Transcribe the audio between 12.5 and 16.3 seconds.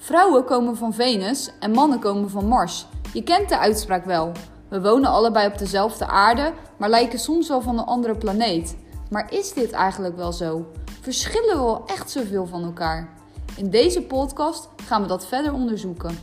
elkaar? In deze podcast gaan we dat verder onderzoeken.